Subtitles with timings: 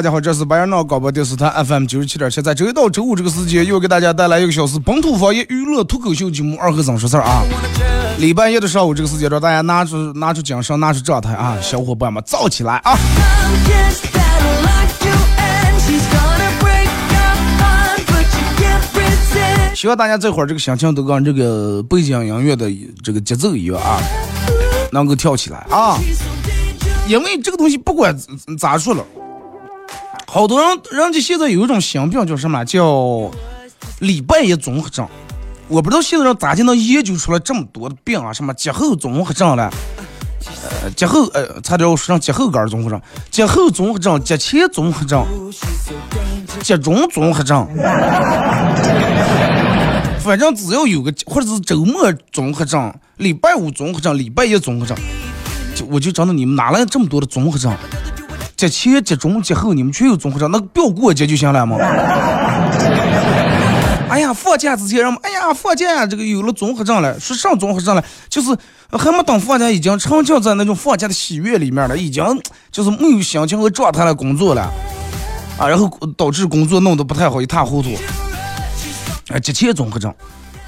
[0.00, 7.42] 大家好，这是白杨闹广播电视台 FM 九十七点七，在周一到周五这个时间，又给大家带来一个小时本土方言娱乐脱口秀节目《二和尚说事儿》啊。
[8.16, 12.96] 礼拜一的上午这个时间，让大家拿出拿出精神，拿出状态啊，小伙伴们燥起来啊！
[19.74, 22.72] 希望大家这会儿这个心情都跟这个背景音乐的
[23.04, 24.00] 这个节奏一样啊，
[24.92, 25.98] 能够跳起来啊！
[27.06, 28.18] 因为这个东西不管
[28.58, 29.04] 咋说了。
[30.32, 32.64] 好多人，人家现在有一种新病，叫什么？
[32.64, 33.28] 叫
[33.98, 35.04] 礼拜一综合症。
[35.66, 38.32] 我不知道现在人咋就能研究出来这么多的病啊？
[38.32, 39.68] 什么节后综合症了？
[40.84, 45.26] 呃，节后呃，差点我说成节后肝综合症、节后综合症、节前综合症、
[46.62, 47.66] 节中综合症。
[50.22, 54.96] 反正只要有个，或者是周末综合症、礼拜五综合症、礼拜一综合症，
[55.74, 57.74] 就我就知道你们哪来这么多的综合症？
[58.60, 61.78] 节前、节中、节后，你们全有综合症，那不要过节就行了嘛？
[64.10, 68.54] 哎呀，放假之前，人们哎呀，放假这个有了综合症了，说上综合症了，就是
[68.90, 72.22] 还没等放假，已经沉浸在那种放假的喜悦里面了，已经
[72.70, 74.70] 就是没有心情和状态来工作了
[75.58, 77.88] 啊，然后导致工作弄得不太好，一塌糊涂。
[79.28, 80.14] 哎，节前综合症，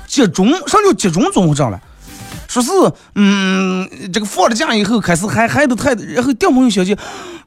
[0.07, 1.79] 节中啥叫节中综合症了？
[2.49, 2.71] 说是
[3.17, 6.97] 嗯，这个放了假以后开始还还得太，然后订朋友消息。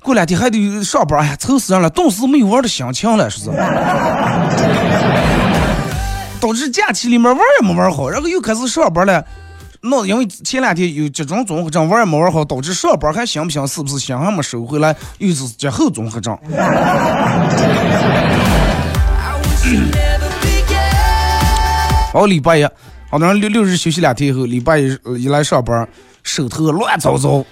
[0.05, 3.57] 过两天还得上班，哎呀，愁死人了，顿时没有玩的心情了，是不是？
[6.39, 9.25] 导致假期里面玩也没玩好，然后又开始上班了。
[9.81, 13.67] 那因为前两天有集中综合症，玩也没玩好，导致上班还行不行？
[13.67, 14.95] 是不是心还没收回来？
[15.17, 16.37] 又是节后综合症。
[22.13, 22.67] 哦，礼拜一，
[23.09, 25.87] 好多人六六日休息两天以后，礼拜一一来上班，
[26.21, 27.43] 手头乱糟糟。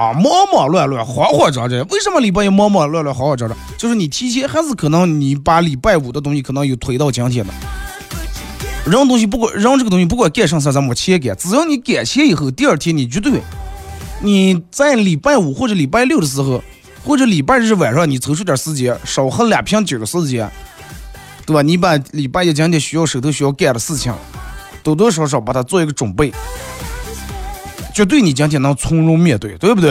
[0.00, 1.78] 啊，忙忙乱乱，慌慌张张。
[1.88, 3.58] 为什么礼拜一忙忙乱乱，慌慌张张？
[3.76, 7.52] 就是你提前还是可能你把礼拜五的东西可能又推到今天的。
[8.86, 13.42] 人东西不管人这个东西不管干啥事咱没钱干，只要你干钱以后，第二天你绝对
[14.22, 16.62] 你在礼拜五或者礼拜六的时候，
[17.04, 20.50] 或者礼拜日晚上，你抽出点时间，少喝两瓶酒的时间，
[21.44, 21.60] 对吧？
[21.60, 24.10] 你把礼拜一今天需要手头需要干的事情，
[24.82, 26.32] 多多少少把它做一个准备。
[28.00, 29.90] 绝对你今天能从容面对，对不对？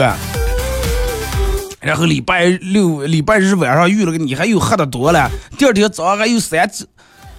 [1.80, 5.30] 然后礼拜六、礼拜日晚上遇了个你，还有喝的多了。
[5.56, 6.68] 第二天早上还有三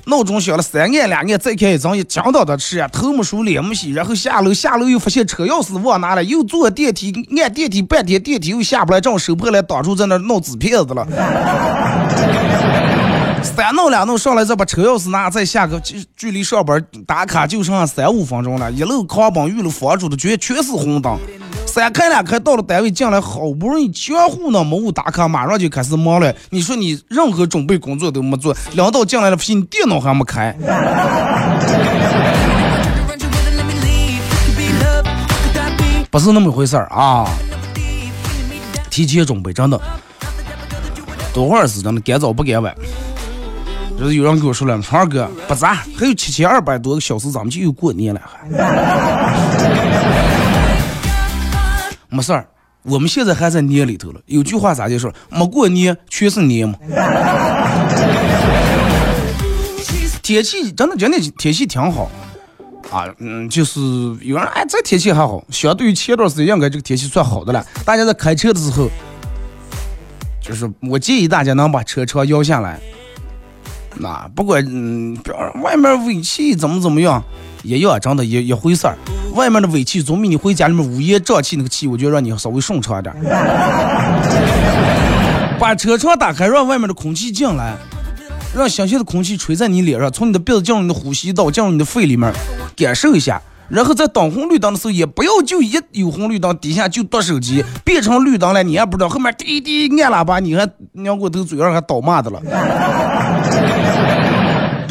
[0.05, 11.05] 闹钟响了，三按两按，再开一张，一讲到的吃，头没梳，脸没洗，然后下楼，下楼又发现车钥匙忘拿了，又坐电梯，按电梯半天，电梯又下不来，正收破烂挡住在那闹纸片子了。
[13.43, 18.71] 三弄两弄上来，再把车钥匙拿，再下个距距离上班打卡就剩三五分钟了。
[18.71, 21.17] 一路狂奔，遇了房主的绝全是红灯，
[21.65, 26.33] 三开两开到了单位进来，好不容易全户呢没误打卡，马上就开始忙了。
[26.49, 30.55] 你说你任何准备工作都没做，领导进来了，不信电脑还没开，
[36.09, 37.27] 不是那么回事儿啊！
[38.89, 39.79] 提前准备真的，
[41.33, 42.75] 多会儿是真的，赶早不赶晚。
[44.01, 48.49] 就是有人跟我说了，川哥不咋，还有七千二百多个小时，咱们就又过年了，还
[52.09, 52.47] 没事儿。
[52.81, 54.19] 我们现在还在年里头了。
[54.25, 56.73] 有句话咋就说，没过年全是年嘛。
[60.23, 62.09] 天气真的今天天气挺好
[62.89, 63.79] 啊，嗯，就是
[64.21, 67.63] 有人哎，这天气还好，相对于前段时间应该这个天气算好的了。
[67.85, 68.89] 大家在开车的时候，
[70.41, 72.79] 就是我建议大家能把车窗摇下来。
[73.95, 75.17] 那不管嗯，
[75.61, 77.23] 外面尾气怎么怎么样，
[77.63, 78.97] 也要真的一一回事儿。
[79.33, 83.15] 外面的尾气总比你回家里面乌烟瘴气那个气，我觉得让你稍微顺畅一点。
[85.59, 87.75] 把车窗打开，让外面的空气进来，
[88.55, 92.33] 让新鲜的空气吹在你脸上，从你的鼻子进入你的呼吸道，进入你的肺里面，
[92.75, 93.39] 感受一下。
[93.69, 102.41] 然后在等红绿灯的时候，也不要就一有红绿灯底下就剁手机，变成绿灯了，你也不知道后面滴滴按喇叭，你还娘过头嘴上还倒骂的了。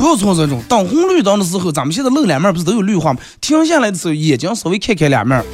[0.00, 3.20] 不要从这种等红绿灯的时候，咱们现在路两面不是都有绿化吗？
[3.38, 5.44] 停下来的时候，眼睛稍微看看两面，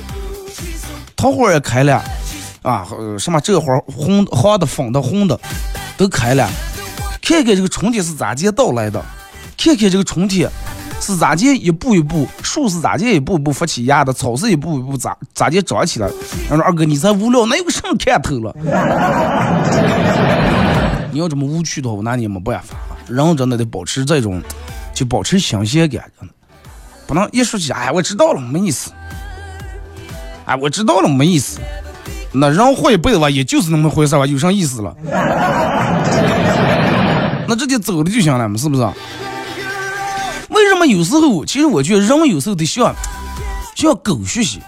[1.16, 2.00] 桃花也开了，
[2.62, 2.86] 啊，
[3.18, 5.36] 什么这花红、黄的、粉的、红的
[5.96, 6.48] 都开了，
[7.20, 9.04] 看看这个春天是咋接到来的，
[9.58, 10.48] 看看这个春天。
[10.98, 16.08] 是咋地一步一步，树是咋地一步一步发起芽的，草是一步一步咋咋地长起来。
[16.48, 18.54] 他说二哥你才无聊，哪有什么看头了？
[21.12, 22.74] 你要这么无趣的话，那你也没办法。
[23.08, 24.42] 人真的得保持这种，
[24.94, 26.10] 就保持新鲜感，
[27.06, 28.90] 不能一说起哎我知道了没意思，
[30.44, 31.60] 哎我知道了没意思。
[32.32, 34.94] 那人活一辈子吧，也就是那么回事吧，有啥意思了？
[37.48, 38.82] 那直接走了就行了嘛，是不是？
[40.48, 42.94] 为什么有时候，其实我觉得人有时候得像
[43.74, 44.60] 像狗学习。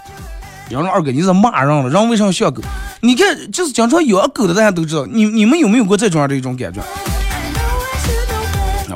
[0.67, 2.61] 比方说二哥，你是骂人了，人为什么像狗？
[3.01, 5.05] 你看，就是经常养狗的，大家都知道。
[5.05, 6.81] 你你们有没有过这种样的一种感觉？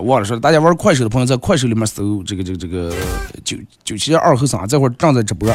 [0.03, 2.93] 忘了说，大家玩快手的朋友在快手里面搜这个这个这个
[3.43, 5.47] 九九七二和尚，这会儿正在直播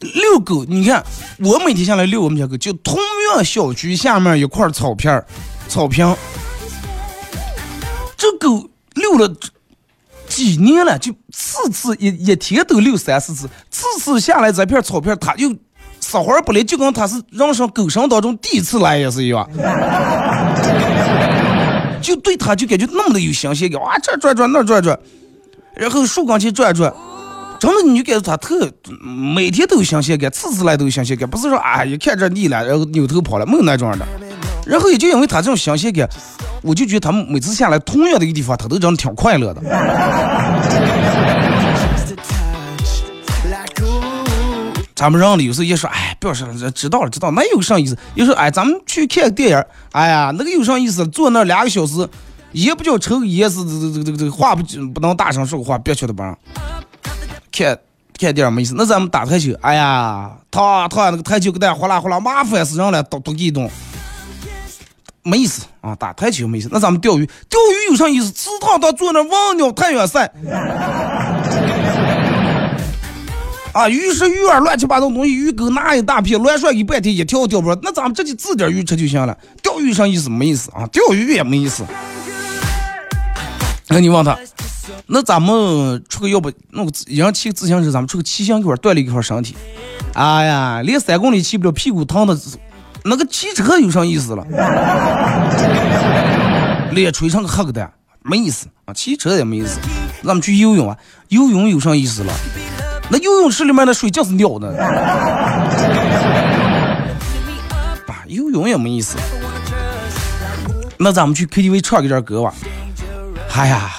[0.00, 0.64] 遛狗。
[0.64, 1.04] 你看，
[1.38, 2.98] 我每天下来遛我们家狗，就同
[3.30, 5.24] 样小区下面一块草片
[5.68, 6.16] 草坪，
[8.16, 9.34] 这狗遛了。
[10.28, 15.54] 几年了，就次次一一天都遛三四次，次次下来这片草片，它就
[16.00, 19.46] 撒欢不来，就跟它是人生狗生当中第一次来也是一样，
[22.02, 24.98] 就对他就感觉那么的有新鲜感，哇这转转那转转，
[25.76, 26.92] 然后树干去转转，
[27.58, 28.68] 真的你就感觉他特
[29.34, 34.06] 每天都有新鲜感，次次来都有新鲜感，不是说哎一看这腻了，然后扭头跑了，没有那种的。
[34.66, 36.08] 然后也就因为他这种新鲜感，
[36.62, 39.60] 我就觉得他们每次下来同样的一个地方，他都长得挺快乐的。
[45.02, 47.98] 咱们让了有时候也说，哎，不要说了，知道了，知道，那有啥意思？
[48.14, 51.04] 有时候哎，咱们去看电影，哎呀，那个有啥意思？
[51.08, 52.08] 坐那两个小时，
[52.52, 54.62] 也不叫抽，也是这这这这这话不
[54.94, 56.38] 不能大声说话，别去的吧。
[57.50, 57.76] 看
[58.16, 63.68] 看电影没意思，那咱们打台球，哎呀，他他那个台球给大家哗啦哗啦，麻烦死人了，都都激动。
[65.24, 66.68] 没意思啊，打台球没意思。
[66.70, 68.30] 那咱们钓鱼，钓鱼有啥意思？
[68.30, 70.32] 池塘到坐那望鸟太阳晒。
[73.72, 77.80] 啊，鱼食鱼饵乱七八糟东西，鱼钩拿一大片，乱甩一半天，一条钓不着。
[77.82, 79.34] 那咱们直接自点鱼吃就行了。
[79.62, 80.28] 钓鱼啥意思？
[80.28, 81.82] 没意思啊，钓鱼也没意思。
[83.88, 84.38] 那你问他，
[85.06, 89.56] 那咱们出个要不弄个一样骑个自行车，咱们出个骑行圈锻炼一会身体。
[90.12, 92.38] 哎呀，连三公里骑不了，屁股疼的。
[93.04, 94.46] 那个骑车有啥意思了？
[96.92, 97.90] 脸吹成个黑个蛋，
[98.22, 98.92] 没意思啊！
[98.92, 99.78] 骑车也没意思。
[100.22, 100.96] 咱们去游泳啊，
[101.28, 102.32] 游泳有啥意思了？
[103.12, 104.68] 那游泳池里面的水就是尿的。
[108.08, 109.18] 啊，游泳也没意思。
[110.96, 112.54] 那咱们去 KTV 唱一点歌吧。
[113.54, 113.90] 哎呀，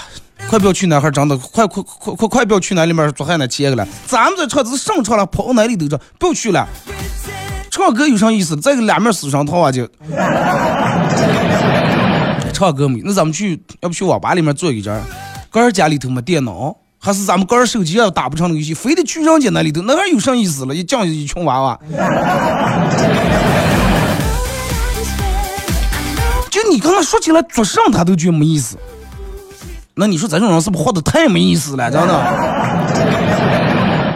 [0.50, 3.88] 快不要去那哈，真的，快快快快快不要去那里面做汉那钱了。
[4.08, 6.68] 咱们这车子上车了，跑哪里都着，不要去了。
[7.70, 8.56] 唱歌有啥意思？
[8.56, 9.88] 再个两面死上套啊就。
[12.52, 13.00] 唱歌没？
[13.04, 15.00] 那咱们去，要不去网吧里面坐一阵？
[15.52, 20.74] 个人家里头没电脑，还是咱们个人手机也打不成的游戏，非得去人家那里头，那还有啥意思了？
[20.74, 21.78] 一讲一群娃娃。
[26.50, 28.78] 就你刚刚说起来做上，他都觉得没意思。
[29.96, 31.92] 那你说咱这种人是不是活得太没意思了？
[31.92, 32.14] 真的？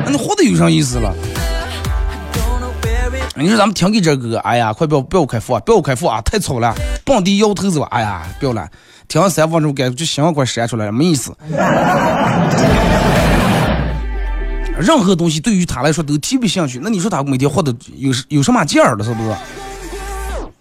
[0.06, 1.14] 那你活得有啥意思了？
[3.36, 8.66] 你说咱们听给这歌，哎呀，快不要不要开副，不要开副啊，太吵了，蹦迪摇头子吧，哎呀，不要了，
[9.08, 11.36] 听完三分钟感觉就心快删出来了，没意思。
[14.78, 19.36] 任何东西对于他来说都提不兴趣，那你说他每天活的有有什么劲儿了，是不是？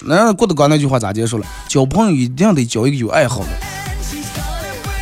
[0.07, 1.47] 那郭德纲那句话咋结束了？
[1.69, 3.49] 交朋友一定得交一个有爱好的，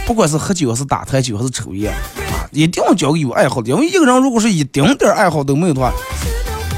[0.07, 5.93] 不管是喝酒还是打台球还是抽烟啊，一定要交个有爱好的，因为一个人如果是一丁点爱好都没有的话。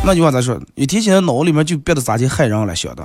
[0.05, 0.61] 那句话咋说？
[0.75, 3.03] 一提起来脑里面就别的咋去害人了，晓得？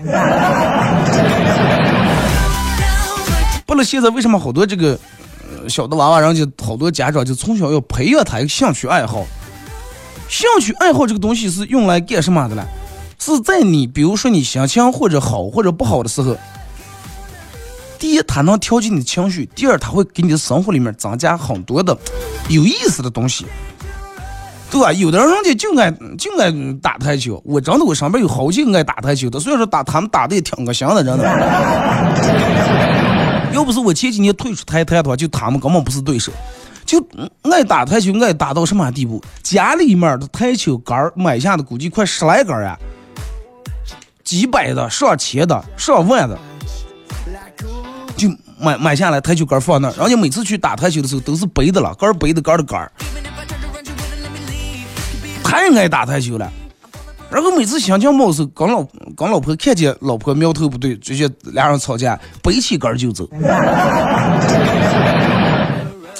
[3.72, 5.00] 不了，现在为什么好多这个
[5.70, 9.26] 小的娃娃，人家好多家长就从小要培养他一个兴趣爱好。
[10.28, 12.66] 兴趣爱好这个东西是用来干什么的呢？
[13.18, 16.36] 是在你比如说你心情或者好或者不好的时候，
[17.98, 21.98] 第一，它能调节你的情绪；第二，它会给你的生活里面增加很多的
[22.50, 23.46] 有意思的东西。
[24.70, 24.92] 对吧？
[24.92, 26.52] 有的人家就爱就爱
[26.82, 33.11] 打台球，我真的我上边有好几个爱打台球的，所以说打他们打的也挺个香的，真的。
[33.54, 36.32] 要不是我前几年退出台台的话，就他们根本不是对手。
[36.86, 37.02] 就
[37.44, 39.24] 爱打台球，爱打到什么地步？
[39.44, 42.78] 家里面的台球杆买下的估计快十来杆啊，
[44.24, 46.38] 几百的、上千的、上万的，
[48.18, 48.28] 就
[48.60, 49.90] 买买下来台球杆放那。
[49.92, 52.92] 人家每次去打台球的时候都是背的了，杆背的杆的杆
[55.44, 56.52] 太爱打台球了。
[57.32, 58.84] 然后每次心情没时候，跟老
[59.16, 63.28] 跟老婆看见老婆苗头不对，直接俩人吵架，背起杆就走。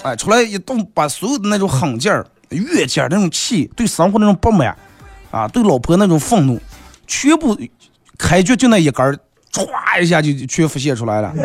[0.04, 4.76] 哎，出来一动，把所有的那种狠劲儿、怨劲儿、那种气，对生活那种不满，
[5.30, 6.60] 啊，对老婆那种愤怒，
[7.06, 7.56] 全部
[8.18, 9.16] 开局就那一杆儿，
[9.52, 11.32] 唰一下就全浮现出来了。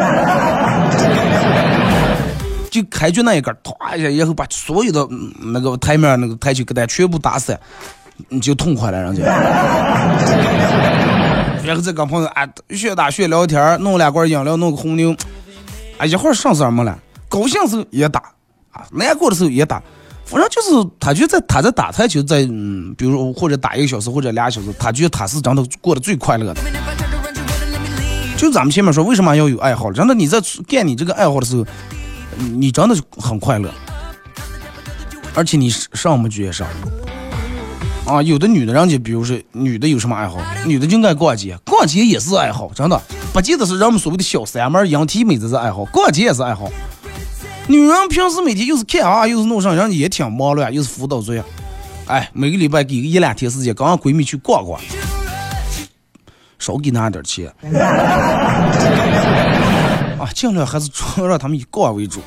[2.71, 5.07] 就开局那一杆儿，唰一下，然后把所有的
[5.43, 7.61] 那个台面那个台球给他全部打散，
[8.29, 9.25] 你就痛快了，人家。
[11.65, 15.15] 然后再跟朋友啊，学打学聊天，弄两罐饮料，弄个红牛，
[15.99, 16.97] 啊，一会儿上什么了？
[17.29, 18.21] 高兴时候也打。
[18.71, 19.83] 啊难过的时候也打，
[20.27, 20.69] 反正就是
[21.01, 26.61] 他就在他在打台球，在嗯，比如或者打一个小时或者俩小时，他觉得他是真的过得最快乐的。
[28.37, 29.91] 就咱们前面说，为什么要有爱好？
[29.91, 31.65] 真的你在干你这个爱好的时候，
[32.37, 33.71] 你真的很快乐，
[35.35, 36.67] 而且你上没觉上。
[38.07, 40.39] 啊，有的女的，人家比如说女的有什么爱好？
[40.65, 46.71] 女的就爱逛街，逛街也是爱好，真的，不记得是人们所谓的小三妹、养体妹子是爱好，逛街也是爱好。
[47.67, 51.43] 女人平时每天又是看啊，又是弄上，人家也挺忙乱，又是辅导作业。
[52.07, 54.81] 哎，每个礼拜给个一两天时间，跟俺闺蜜去逛逛，
[56.61, 57.53] 少给拿点钱。
[60.17, 62.21] 啊，尽量还是主要让他们以逛为主。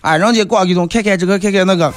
[0.00, 1.94] 哎，人家逛一通，看看这个，看看那个。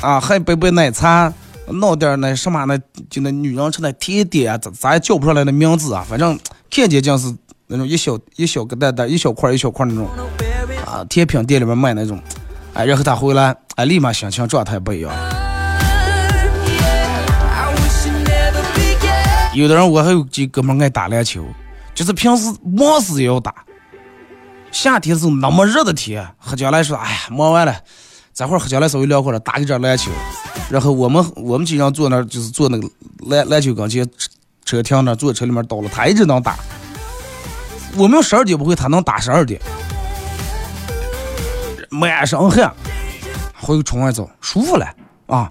[0.00, 1.32] 啊，还杯杯奶茶，
[1.66, 2.78] 弄点那什么那，
[3.08, 6.38] 就那女人吃那甜点啊，咋咋也叫不出来那名字啊，反正
[6.70, 7.34] 看见就是
[7.66, 10.08] 那种一小一小个蛋蛋，一小块一小块那种。
[10.86, 12.20] 啊，甜品店里面卖那种，
[12.74, 15.12] 哎，然后他回来，哎，立马心情状态不一样。
[19.54, 21.44] 有的人我还有几哥们爱打篮球，
[21.94, 23.54] 就是平时忙死也要打。
[24.72, 27.76] 夏天是那么热的天，喝酒来说，哎呀，忙完了，
[28.32, 30.10] 这会儿喝起来稍微凉快了，打一阵篮球。
[30.70, 32.88] 然后我们我们经常坐那儿，就是坐那个
[33.26, 34.28] 篮篮球跟前，车
[34.64, 36.56] 车停那，坐车里面倒了，他一直能打。
[37.96, 39.60] 我们十二点不会，他能打十二点。
[41.90, 42.72] 满身汗，
[43.60, 44.86] 回个窗外走，舒服了
[45.26, 45.50] 啊！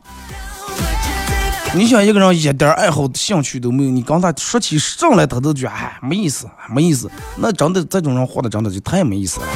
[1.75, 7.11] 你想一个人一点爱好、兴趣都没有，你刚他说起上来，他都觉得哎没意思，没意思。
[7.35, 9.47] 那真的这种人活的真的就太没意思了。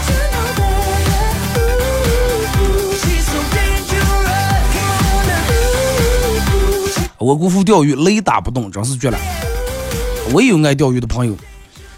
[7.24, 9.18] 我姑父钓鱼雷打不动，真是绝了。
[10.34, 11.36] 我也有爱钓鱼的朋友，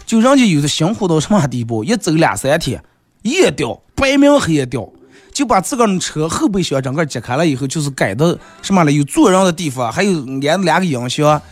[0.06, 2.82] 就人家有的辛苦到什么地步，一走两三天。
[3.22, 4.88] 夜钓，白明黑夜钓，
[5.32, 8.92] 就把自个儿的车后备箱整个揭开了以后，就是改的什么了？
[8.92, 11.42] 有坐人的地方，还有连两个音箱，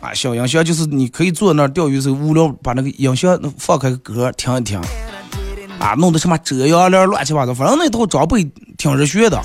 [0.00, 4.78] 啊，小音箱就是你可以坐那儿钓鱼时候无聊，把那个音箱放开个歌听一听，
[5.78, 8.46] 啊，弄的什么遮阳帘乱七八糟，反正那套装备
[8.76, 9.40] 挺热血的，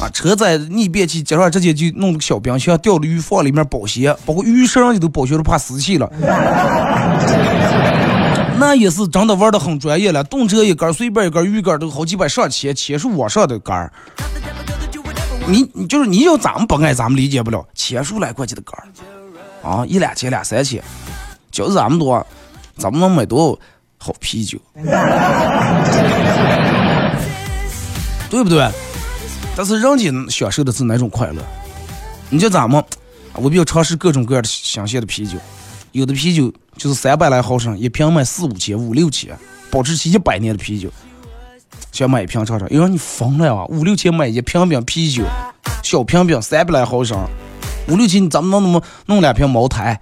[0.00, 6.10] 啊，车载逆变器，接上直接就弄个小冰箱，钓的鱼放里面保鲜，包括鱼身上也都保鲜的怕死气了。
[8.58, 13.92] 那也是真的玩的很专业了，动车一根，随便一根鱼竿都好几百上千，千数往上的杆儿。
[15.46, 18.88] 你你就是你要咱们不爱，咱们理解不了，千数来块钱的杆儿
[19.68, 20.82] 啊，一两千两三千，
[21.50, 22.26] 就是咱们多，
[22.76, 23.58] 咱们能买多少
[23.98, 24.58] 好啤酒，
[28.30, 28.66] 对不对？
[29.60, 31.42] 但是人家享受的是哪种快乐？
[32.30, 32.82] 你就咱们，
[33.34, 35.36] 我比较尝试各种各样的新鲜的啤酒。
[35.92, 39.36] 有的啤酒就是三百来毫升，一瓶卖四五千、五六千，
[39.70, 40.88] 保质期一百年的啤酒，
[41.92, 42.66] 想买一瓶尝尝？
[42.68, 43.66] 哎呀，你疯了啊！
[43.66, 45.24] 五六千买一瓶瓶啤酒，
[45.82, 47.22] 小瓶瓶三百来毫升，
[47.88, 50.00] 五六千你咱们能不能弄两瓶茅台？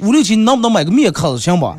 [0.00, 1.72] 五六千你能不能买个面壳子行不？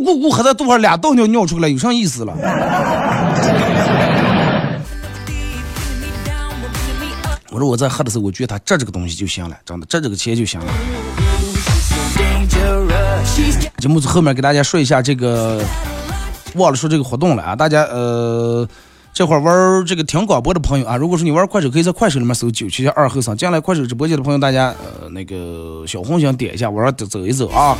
[0.00, 2.34] 咕咕咕，还在肚上俩倒尿尿出来，有啥意思了？
[7.52, 10.66] 我说我在喝的时候，我觉得他值这个东西就行了，真的值这个钱就行了。
[13.78, 15.60] 节目组后面给大家说一下这个，
[16.54, 17.56] 忘了说这个活动了啊！
[17.56, 18.66] 大家呃，
[19.12, 23.36] 这会儿玩这个听广播的朋友啊，如果说你玩快手，可以在快手里面搜“九七七二后生”。
[23.38, 27.76] 进来快手直播间的朋友，大家呃那个小红心点一下，往上走一走啊。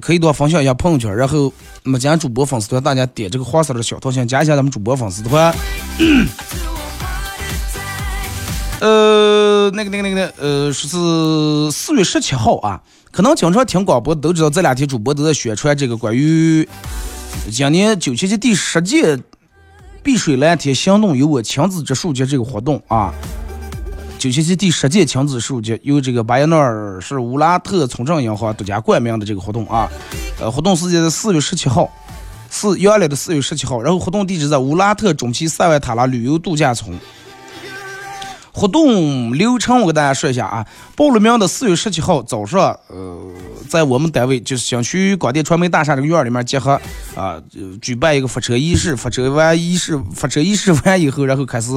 [0.00, 5.54] 可以多分享一下朋友圈，然后那么加主播粉丝团，大家点这个黄色的小桃心，加一下咱们主播粉丝团。
[8.80, 10.88] 呃，那个那个那个呃，是
[11.70, 12.80] 四月十七号啊。
[13.10, 16.68] 可能经常听广播都知道，这两天主播都在宣传这个关于
[17.50, 19.18] 今年九七届第十届
[20.02, 23.14] 碧水蓝天行动有我亲自植树节这个活动啊。
[24.18, 29.88] 九七七第十届亲子植树节由这个巴彦淖尔市乌拉特村镇银行独家冠名的这个活动啊。
[30.40, 31.90] 呃，活动时间是四月十七号，
[32.50, 33.82] 是原来的四月十七号。
[33.82, 36.98] 然后活动地址在乌拉特中旗塞外塔拉旅游度假村。
[38.50, 43.32] 活动流程我给大家说一下啊，报了名的四月十七号早上，呃，
[43.68, 46.80] 在我们单位就是小区广电传媒大厦这个院里面集合
[47.16, 47.42] 啊，
[47.82, 51.72] 举办一个发车仪式，发车完仪式，发车仪式完以后，然后开始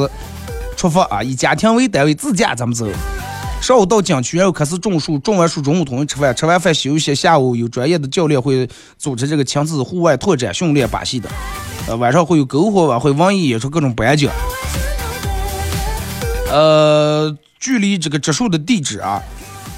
[0.78, 2.88] 出发啊，以家庭为单位自驾咱们走。
[3.60, 8.70] 上午到景区，然后开始种树，种完树中午统一吃饭，吃完饭休息，下午有专业的教练会
[9.00, 11.28] 组织这个亲子户外拓展训练把戏的，
[11.88, 14.32] 呃，晚上会有篝火晚会、文艺演出各种颁奖。
[16.52, 19.20] 呃，距离这个植树的地址啊，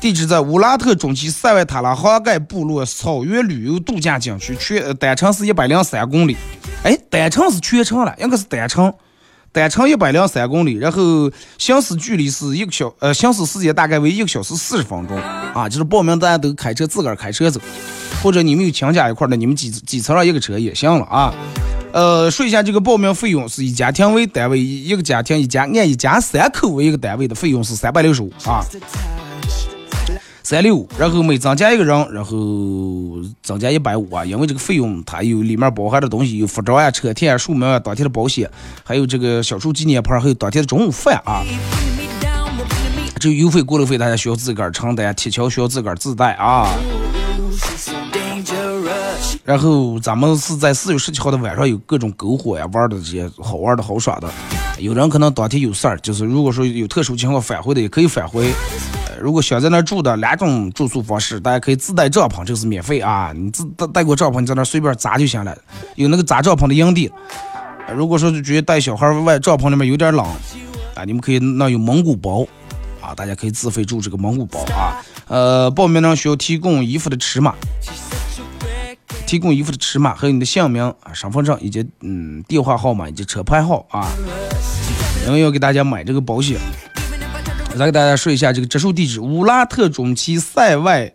[0.02, 6.36] 地址在乌拉特中旗塞外塔拉哈盖部落草原旅游度假景区，全单程是一百零三公里。
[6.84, 8.94] 哎，单程是全程了，应该是单程，
[9.52, 15.18] 单程一百零三公里，然后行驶距离是一个小，呃，行驶时间大概为一个小时四十分钟
[15.54, 15.68] 啊。
[15.68, 17.60] 就是报名大家都开车自个儿开车走，
[18.22, 21.34] 或者你们有亲家一块儿的，你们几几层上一个车也行了啊。
[21.92, 28.64] 呃，说一下这个报名费用是以家庭为单位，一个家庭一家按一家三口为一个单位的费用是三百六十五啊，
[30.50, 32.32] 三六，然后每增加一个人，然后
[33.44, 38.50] 增加一百五啊，因为这个费用它有里面包含的东西，有服装啊、车贴啊、树苗啊、当天的保险，
[38.84, 41.44] 还有这个小树纪念牌，还有当天的中午饭啊。
[43.20, 46.68] 这个油费、过路费大家需要自个儿承担，铁锹需要自个儿自带啊。
[49.46, 54.28] 然后咱们是在四月十七号的晚上有各种篝火呀，玩的这些好玩的好耍的。
[54.80, 58.52] 有人可能当天有事儿，就是如果说有特殊情况返回的也可以返回。
[59.22, 63.32] 如果想在那住的两种住宿方式，大家可以自带帐篷，这个是免费啊。
[63.36, 65.58] 你自带带过帐篷，你在那随便扎就行了。
[65.96, 67.12] 有那个扎帐篷的营地。
[67.96, 70.26] 如果说觉得带小孩外帐篷里面有点冷
[70.96, 72.46] 啊，你们可以那有蒙古包
[73.02, 75.02] 啊，大家可以自费住这个蒙古包啊。
[75.28, 77.56] 呃，报名呢需要提供衣服的尺码。
[79.26, 84.08] 提供衣服的尺码，还有你的姓名啊、身份证以及嗯电话号码以及车牌号啊。
[85.28, 86.58] 因为要给大家买这个保险，
[87.80, 91.14] 再给大家说一下这个植树地址：乌拉特中旗塞外，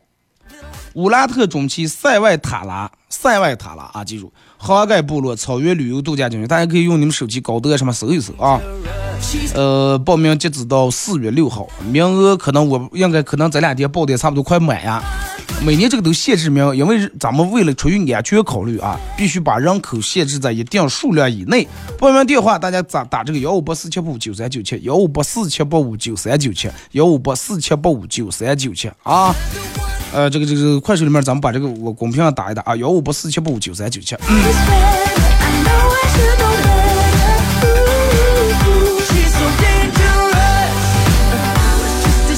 [0.94, 8.58] 乌拉特中旗塞外塔拉，塞外塔拉啊，记住，哈盖部落草原旅游度假景区，大家可以用你们手机高德什么搜一搜啊。
[9.54, 15.02] 呃，报名截止到四月六号，名额可能我应该可能这两天报的差不多快满呀。
[15.64, 21.66] 每年这个都限制名，因为咱们为了出于安全考虑啊，必须把人口限制在一定数量以内。
[21.98, 29.34] 报名电话大家打打这个幺五八四七八五九三九七，幺五八四七八五九三九七，幺五八四七八五九三九七啊。
[30.12, 34.14] 呃，这个这个快手里面咱们把这个我公屏上打一打啊，幺五八四七八五九三九七。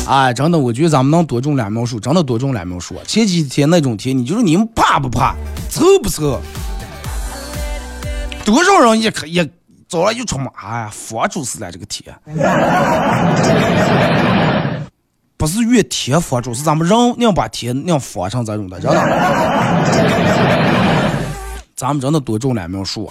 [0.06, 2.94] 哎，真的，我觉得咱们能多种两苗树，真的多种两苗树。
[3.06, 5.34] 前几天那种天，你就是你们怕不怕？
[5.68, 6.40] 臭不臭？
[8.44, 9.50] 多少人一看一
[9.88, 12.14] 早上一出门，哎呀，佛祖死了这个天，
[15.36, 18.98] 不是越天佛祖，是咱们人硬把天硬佛成这种的，真的。
[21.74, 23.10] 咱们真的多种两苗树。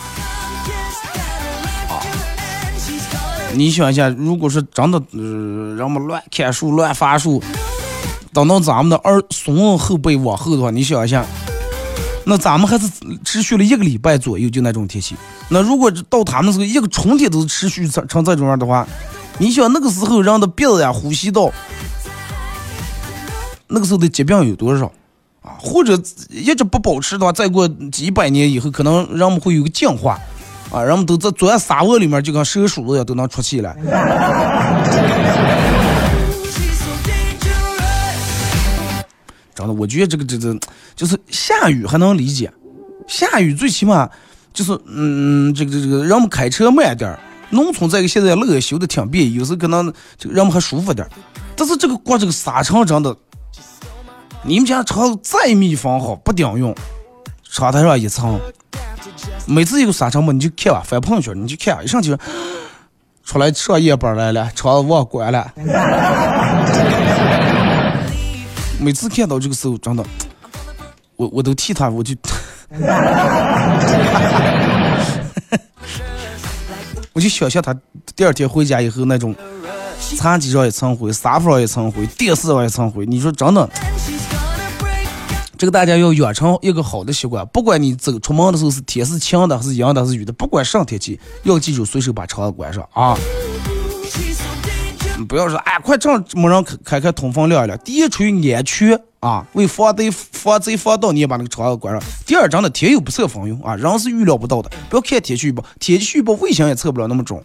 [3.55, 7.41] 你想一下，如果是真的，呃，人们乱砍树、乱伐树，
[8.33, 11.25] 等到咱们的儿孙后辈往后的话，你想一下，
[12.25, 12.89] 那咱们还是
[13.23, 15.15] 持续了一个礼拜左右，就那种天气。
[15.49, 18.85] 那如果到他们时候，一个春天都是持续成成这种样的话，
[19.37, 21.49] 你想那个时候人的鼻子呀、呼吸道，
[23.67, 24.91] 那个时候的疾病有多少
[25.41, 25.55] 啊？
[25.59, 25.97] 或者
[26.29, 30.19] 一直不保持的话，再过几百年以后，可能人们会有个进化。
[30.71, 33.73] 啊，人们都在钻沙窝里面，就跟蛇鼠一样，都能出气了。
[39.55, 40.57] 真的，我觉得这个这个
[40.95, 42.51] 就是下雨还能理解，
[43.07, 44.09] 下雨最起码
[44.53, 47.17] 就是嗯，这个这个人们开车慢点儿。
[47.51, 51.11] 农村这个现在路也修的挺便，有时可能这个人们还舒服点儿。
[51.55, 53.15] 但是这个刮这个沙场真的，
[54.43, 56.75] 你们家车再密封好不顶用，
[57.43, 58.37] 沙台上一层。
[59.47, 62.17] 每次有个沙尘暴，你就看吧，发朋友圈你就看，一上去
[63.23, 65.53] 出来上夜班来了，窗子忘关了。
[68.79, 70.03] 每次看到这个时候，真的，
[71.15, 72.13] 我我都替他，我就，
[77.13, 77.75] 我就想象他
[78.15, 79.33] 第二天回家以后那种
[80.17, 83.05] 茶几上也蹭灰，沙发上也蹭灰，电视上也蹭灰。
[83.05, 83.69] 你说真的，
[85.57, 93.17] 这个大家要养成一个好的习惯，不管你走出门的时候是天是晴的还是阴的还是雨的，不管什么天气，要记住随手把窗子关上啊。
[95.29, 97.79] 不要说哎，快正没人开开开通风晾一晾。
[97.79, 102.03] 第一，出于安全啊，为防贼防贼防盗，你也把那个窗子关上。
[102.25, 104.69] 第二，真的天有不测风云啊，人是预料不到的。
[104.89, 107.41] 不要看天气预报，天气预报卫星也测不了那么准。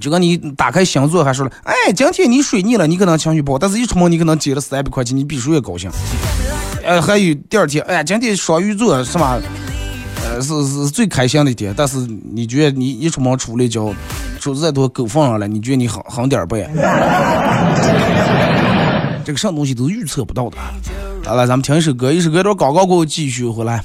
[0.00, 5.90] 就跟你打开星座还说了，哎，今天你水逆了，你可能情绪不好，但是一出门你可能接了三百块钱，你比谁也高兴。
[6.82, 9.38] 呃，还有第二天，哎，今天双鱼座是吧？
[10.24, 11.98] 呃，是是最开心的一天，但是
[12.32, 13.94] 你觉得你一出门出来就
[14.38, 16.66] 出再多狗放上了，你觉得你很很点儿背？
[19.22, 20.56] 这个什么东西都预测不到的。
[21.24, 23.84] 好了，咱们听一首歌，一首歌段广告过后继续回来。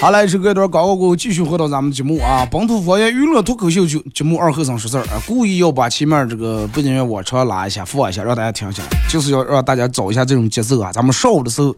[0.00, 2.46] 好来，是隔一段广告过后，继续回到咱们节目啊！
[2.52, 8.80] 本土方言娱乐脱口秀节节目二后生说事儿啊，故意要把前面这个背景音乐往长拉一下，放一下，让大家听一下，
[9.10, 10.92] 就是要让大家找一下这种节奏啊！
[10.92, 11.74] 咱们上午的时候，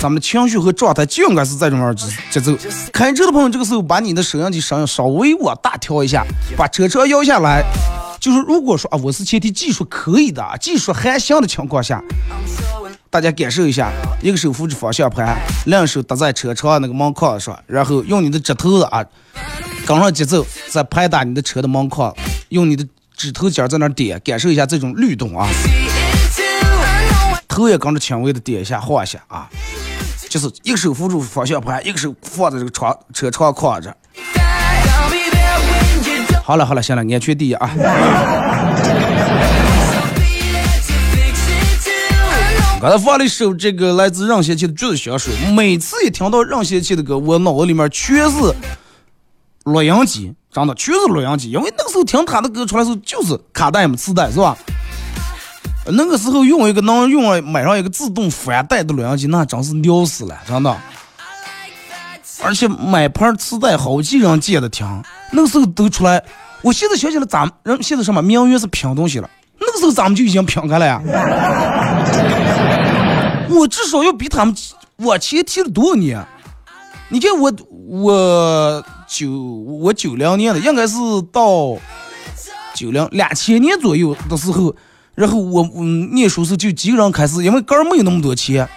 [0.00, 2.56] 咱们的情绪和状态就应该是这种样节节奏。
[2.90, 6.24] 开车的朋友，这个时候把你的收音机声音稍微往大调一下，
[6.56, 7.62] 把车窗摇下来。
[8.28, 12.02] 就是如果说啊，我是前提技术可以的，技术还行的情况下。
[13.08, 19.02] 大家感受一下，一个手扶着方向盘，两手搭在车窗那个门框上，然后用你的指头啊
[19.86, 22.14] 跟上节奏，再拍打你的车的门框，
[22.50, 22.86] 用你的
[23.16, 25.48] 指头尖在那点，感受一下这种律动啊。
[27.48, 29.48] 头也跟着轻微的点一下，晃一下啊，
[30.28, 33.96] 就是一个手扶住方向盘，一个手放在这个窗车窗框着。
[36.48, 37.70] 好了好了，行了，安全第一啊。
[42.80, 48.54] 刚才放了一首这个来自任贤齐的《橘子香水》，每次一听到任贤齐的歌，我脑子里面全是
[49.64, 51.50] 录音机，真的全是录音机。
[51.50, 54.56] 因为那个时候听他的歌出来时候就是卡带嘛，磁带是吧？
[55.84, 60.74] 那个时候用一个能用买上一个自动翻带的录音机，那真是牛死了，真的。
[62.42, 64.86] 而且买盘磁带好几人借的听，
[65.32, 66.22] 那个时候都出来。
[66.62, 69.28] 我现在想起来，咱们人现在什么名媛是拼东西了，
[69.60, 71.00] 那个时候咱们就已经拼开了呀。
[73.50, 74.54] 我至少要比他们
[74.98, 76.24] 往前提了多少年？
[77.10, 77.50] 你看我
[77.88, 80.96] 我九我九零年的，应该是
[81.32, 81.76] 到
[82.74, 84.74] 九零两千年左右的时候，
[85.14, 88.68] 然后我嗯念书时就几个人开始，因为哥儿没有那么多钱，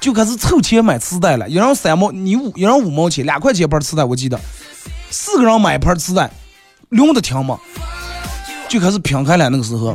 [0.00, 1.48] 就开始凑钱买磁带了。
[1.48, 4.38] 一人三毛，你五一人五毛钱，两块钱一盘磁带，我记得
[5.10, 6.30] 四个人买一盘磁带，
[6.90, 7.58] 用的听吗，
[8.68, 9.94] 就开始拼开了那个时候。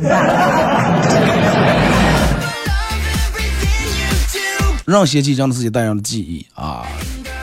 [4.86, 6.86] 任贤齐真的是一代人的记忆啊！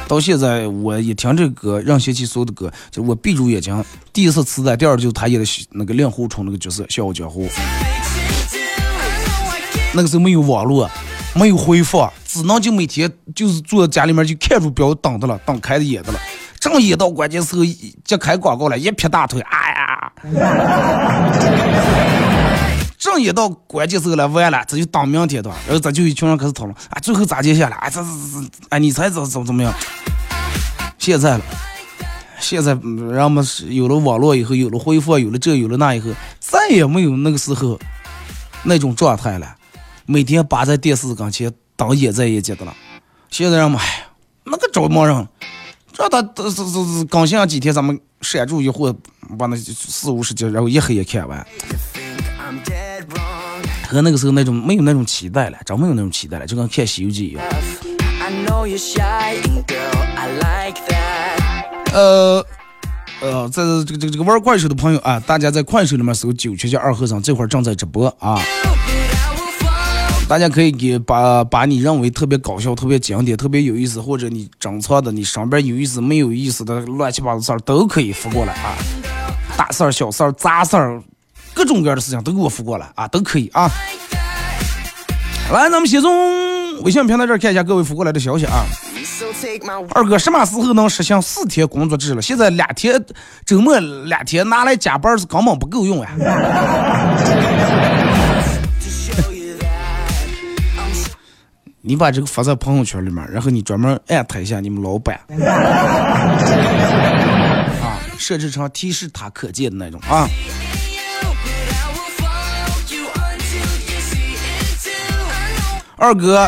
[0.08, 7.47] 到现在我一听这个歌，任贤齐所有的歌，就我闭住眼睛，第一次磁带，第二就是他演的那个令狐冲那个角色《笑傲江湖》。
[9.93, 10.88] 那个时候没有网络，
[11.34, 16.20] 没有回放，只能就每天就是坐在家里面就看住表等的了，等开的演的了。
[16.60, 20.12] 正演到关键时候，一揭开广告了，一撇大腿，哎呀！
[23.00, 27.78] 正演到关键时候了，完了，这就当明天的，然后这就一群人开始讨论，啊，最后咋接下来？
[27.78, 29.74] 哎，这这这，哎，你猜怎怎怎么样？
[31.00, 31.44] 现在了，
[32.39, 37.80] 现在人们有了网络以后，有了恢复，有了这有了那以后，再也没有那个时候
[38.63, 39.56] 那种状态了。
[40.06, 42.76] 每天扒在电视跟前当眼在眼前的了。
[43.30, 44.08] 现在人们，哎，
[44.44, 45.28] 那个找没人，
[45.94, 48.94] 这他这这这刚想几天，咱们删除一会，
[49.38, 51.46] 把那四五十集，然后一黑夜看完。
[53.88, 57.46] 和那个时候那种没有那种期待了，真没有那种期待了，就跟看《西游记》一样。
[58.22, 61.94] I know you're shy, and girl, I like that.
[61.94, 62.46] 呃
[63.22, 68.42] 呃，在这个这个这个玩快手的朋友啊，大家在快手里面搜“九七七二和尚”，这会儿正在直播啊。
[70.32, 78.78] 大家可以给把把你认为特别搞笑、特别经典、特别有意思，或者你整错的、你身边有意思、没有意思的乱七八糟事儿都可以发过来啊，
[79.58, 81.04] 大事儿、小事儿、杂事儿，
[81.54, 83.70] 各种各样的事情都给我发过来啊，都可以啊。
[85.52, 88.63] 来，咱们先从微信平台这儿看一下各位发过来的消息啊。
[89.94, 92.22] 二哥什么时候能实行四天工作制了？
[92.22, 93.04] 现在两天
[93.46, 96.10] 周末两天拿来加班是根本不够用呀。
[101.84, 105.20] 你把这个发在朋友圈里面，然后你专门艾特一下你们老板，
[107.82, 110.30] 啊，设置成提示他可见的那种啊。
[115.98, 116.48] 二哥，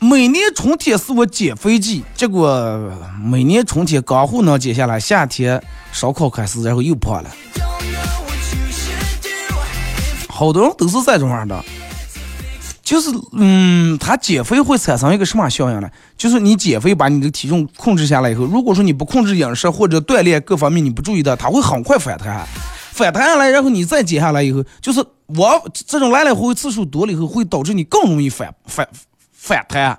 [0.00, 2.92] 每年春天是我减肥季，结果
[3.22, 7.30] 每年春天刚好能减下来，夏天烧烤开始，然后又胖了。
[10.28, 11.64] 好多人都是这种样的，
[12.90, 15.88] 就是嗯，他减肥会产生一个什么效应呢？
[16.16, 22.44] 就是你减肥把你的体重控制下来以后，如果说你不控制饮食或者锻炼各方面你不注意的，它会很快反弹，
[22.90, 28.84] 反弹下来，然后你再减下来以后，就是我这种来来回回次数多了以后，会导致你更容易反反
[29.32, 29.96] 反弹。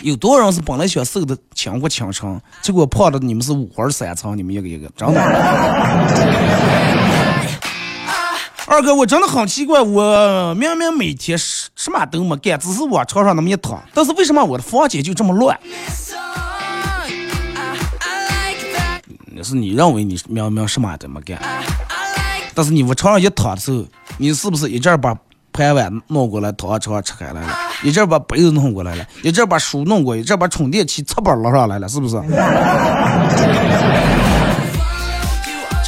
[0.00, 5.20] 有多少人是本来想瘦的倾国倾城，结果胖的你们是五花三层，你们一个一个，真的。
[8.66, 15.58] 二哥，我真的很奇怪，我明明每天什什么都没干，只是往床上那么一躺，但是为什么我的房间就这么乱？
[19.34, 21.38] 那是你认为你明明什么都没干，
[22.54, 23.84] 但是你往床上一躺的时候，
[24.18, 25.16] 你是不是一阵把
[25.52, 27.48] 盘碗弄过来，躺床上吃开来了，
[27.82, 32.16] 一阵把杯子弄过来了，一阵把书弄过，一阵把充电器插板捞上来了，是不是？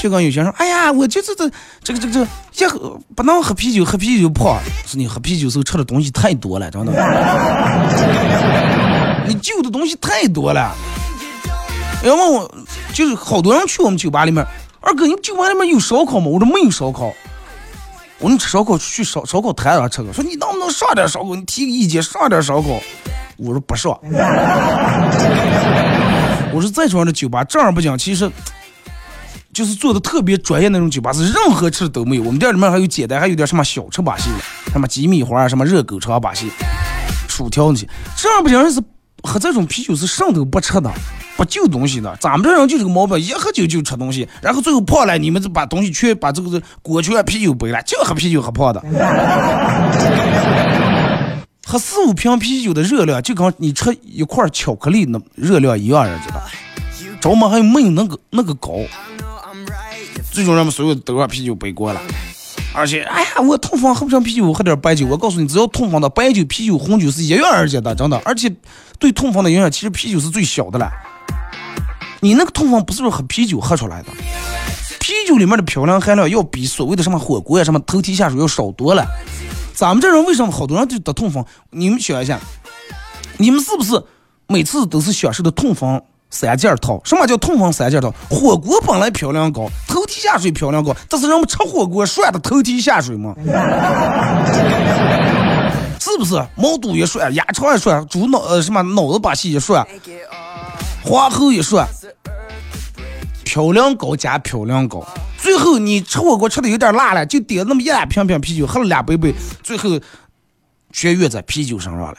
[0.04, 1.50] 就跟有些人说，哎呀，我就这这
[1.82, 6.92] 这个这个这个，一喝不能喝啤酒，喝啤酒胖，是你喝啤酒时候吃的东西太多了，真的，
[9.26, 10.74] 你就的东西太多了。
[12.04, 12.54] 要么我，
[12.92, 14.46] 就是好多人去我们酒吧里面，
[14.82, 16.26] 二哥，你酒吧里面有烧烤吗？
[16.26, 17.10] 我说没有烧烤。
[18.18, 21.34] 我们吃烧烤去烧烧烤摊上吃个，说你能不能上点烧烤？
[21.34, 22.78] 你提个意见上点烧烤。
[23.38, 23.98] 我说不上。
[26.52, 28.30] 我说在这样的酒吧正儿八经，其实
[29.54, 32.22] 就是做的特别专业那种酒吧，是任何吃的都没有。
[32.24, 34.28] 我们店里面还有简单，还有点什么小吃把戏，
[34.72, 36.50] 什么鸡米花啊，什么热狗肠把戏，
[37.28, 37.88] 薯条那些。
[38.16, 38.82] 这样不行是
[39.22, 40.90] 喝这种啤酒是什么都不吃的，
[41.36, 42.14] 不就东西的。
[42.20, 48.82] 咱们这人就这个毛病，一喝酒就吃东西，然后最后胖了，你们就把东西全把这个这锅全啤酒杯了，就喝啤酒喝胖的。
[51.64, 56.42] 喝四五瓶啤酒的热量，就跟你吃一块巧克力那热量一样，知道？
[57.20, 58.72] 着么还有没有那个那个高。
[60.34, 62.00] 最终人们所有都让啤酒背锅了。
[62.74, 65.06] 而且，哎呀，我痛风喝不上啤酒，我喝点白酒。
[65.06, 68.20] 我告诉你，只要痛风的白酒、啤酒、红酒是一样而且的，真的。
[68.24, 68.52] 而且，
[68.98, 70.90] 对痛风的影响，其实啤酒是最小的了。
[72.18, 74.08] 你那个痛风不是说喝啤酒喝出来的，
[74.98, 79.06] 啤酒里面的嘌呤含量要比所谓的什么火锅呀、什么头提下水要少多了。
[79.72, 81.44] 咱们这人为什么好多人就得痛风？
[81.70, 82.40] 你们想一下，
[83.38, 84.02] 你们是不是
[84.48, 86.02] 每次都是享受的痛风
[86.34, 87.00] 三件套？
[87.04, 88.12] 什么叫痛风三件套？
[88.28, 93.34] 火锅本来漂亮高，头提下水漂亮高，但是人们吃火锅涮的头提下水吗？
[96.00, 96.34] 是不是？
[96.56, 99.86] 毛肚一涮，鸭肠一涮，猪脑呃什么脑子把戏一涮，
[101.04, 101.86] 花后一涮，
[103.44, 105.06] 漂亮高加漂亮高。
[105.38, 109.88] 最后你吃火锅吃的有点辣了，就点那么一两瓶瓶啤酒，喝了两杯杯，最后
[110.92, 112.14] 全怨在啤酒身上了。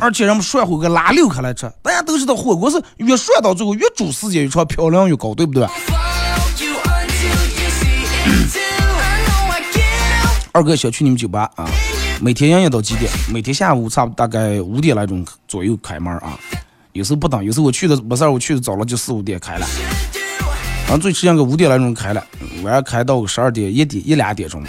[0.00, 5.66] 而且人们涮火锅拉六克来吃，大家都知道火锅是越涮到最后越煮时间越长，嘌呤越高，对不对？
[10.52, 11.68] 二哥想去你们酒吧啊，
[12.20, 13.10] 每天营业到几点？
[13.28, 16.38] 每天下午差不大概五点来钟左右开门啊。
[16.92, 19.66] 有时候不等，有时候我去的没事儿，我去的早了就四五点开了，
[20.86, 22.24] 然后最迟应该五点来钟开了，
[22.62, 24.62] 晚上开到十二点一点一两点钟。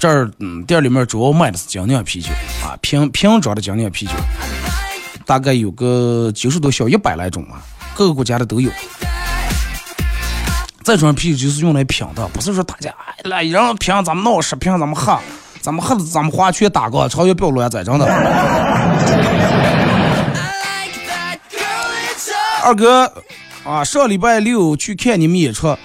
[0.00, 2.30] 这儿嗯，店里面主要卖的是精酿啤酒
[2.80, 4.12] 瓶瓶装的精酿啤酒，
[5.26, 7.60] 大概有个九十多小一百来种啊，
[7.94, 8.70] 各个国家的都有。
[10.84, 12.92] 这种啤酒就是用来品的，不是说大家
[13.24, 15.16] 来一人瓶咱们闹十瓶咱们喝，
[15.60, 18.06] 咱们喝的咱们花圈打个超越不要乱栽，真的。
[22.64, 23.12] 二哥
[23.64, 25.76] 啊，上礼拜六去看你们演出，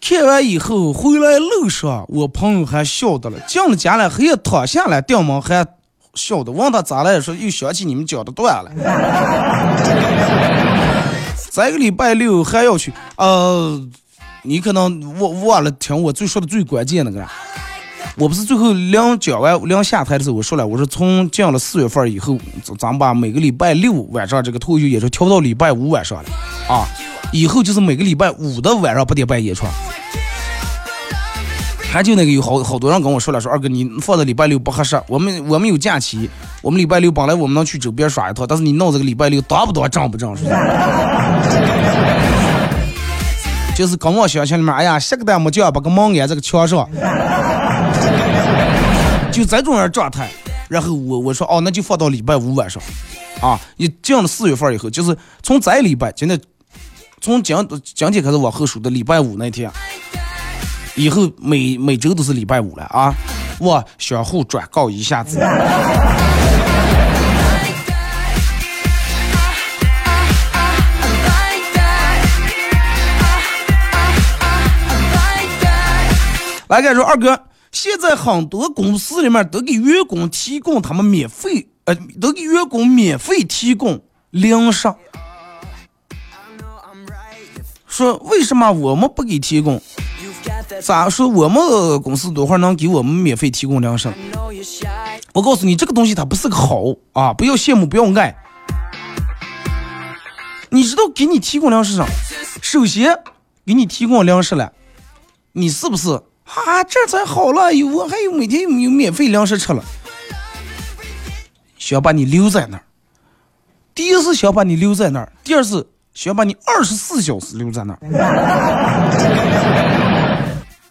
[0.00, 5.66] 看完以后回来路上，我朋友还笑的了，进了家了还要躺下来掉毛还
[6.14, 8.70] 笑的，问他咋了，说又想起你们讲的段了。
[11.50, 13.86] 这个礼拜六还要去，呃。
[14.44, 17.24] 你可能忘忘了听我最说的最关键那个，
[18.16, 22.36] 我不是最后两讲完两下台的时候我说了，我说从进了四月份以后，
[22.76, 26.28] 咱们把每个礼拜六晚上这个脱口秀演出调到礼拜五晚上了
[26.68, 26.84] 啊，
[27.32, 29.64] 以后就是每个礼拜五的晚上八点半演出。
[31.92, 36.30] 还就那个有好好多人跟我说了，说二哥你放在礼拜六不合适，我们我们有假期，
[36.62, 40.34] 我们礼拜六本来我们能去周边耍一趟，但是你弄这个礼拜六多不多正不正？
[43.76, 46.88] 就是跟我想象里面，哎呀，下个单没叫把个门安这个墙上，
[49.30, 50.30] 就这种样状态。
[50.70, 52.82] 然后我我说哦，那就放到礼拜五晚上，
[53.42, 56.40] 啊，一进了四月份以后，就是从这礼拜，今天
[57.20, 59.70] 从今今天开始往后数的礼拜五那天，
[60.94, 63.14] 以后每每周都是礼拜五了啊，
[63.58, 65.38] 我相互转告一下子。
[76.68, 77.38] 来看说二哥，
[77.70, 84.92] 现在很多公司里面都给员工提供他们免费，呃，都给员工免费提供零食。
[87.86, 89.82] 说为什么我们不给提供？
[90.80, 94.12] 咋说我们公司多会儿能给我们免费提供粮食？
[95.32, 98.36] 我告诉你，这个东西它不是个好啊，不要羡慕，不要爱。
[100.70, 102.06] 你知道给你提供粮食上，
[102.62, 103.18] 首先
[103.66, 104.72] 给你提供粮食了，
[105.52, 106.10] 你是不是？
[106.44, 109.82] 啊，这才好了，有我还有每天有有免费粮食吃了，
[111.76, 112.84] 想把你留在那儿。
[113.94, 117.98] 第一是想把你留在那儿，第二是想把你二十四小时留在那儿。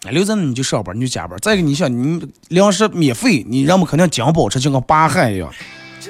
[0.09, 1.37] 留在那你就上班，你就加班。
[1.41, 5.47] 再一个，你想你粮食免费，你人们肯定讲饱吃，就跟扒汉一样。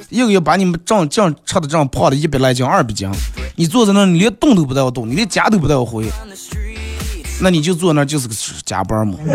[0.10, 3.12] 一个月把你们这样这样吃的这样胖的一百来斤、二百斤，
[3.58, 6.06] 你坐在那，你连动都不带我动，你连家都不带我回。
[7.42, 8.34] 那你就坐那就是个
[8.66, 9.18] 加班嘛。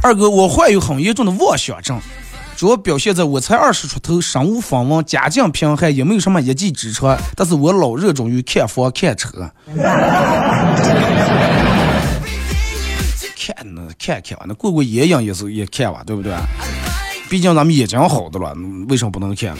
[0.00, 2.00] 二哥，我患有很严重的妄想症，
[2.58, 9.48] 主要表现在我才二十出头，身无分文，家境贫寒，也没有什么一技之长，但是我老热衷于看房看车。
[13.36, 16.34] 看呢，看看吧那过过眼瘾也是也看吧，对不对？
[17.30, 18.52] 毕竟咱们眼睛好的了，
[18.88, 19.54] 为什么不能看？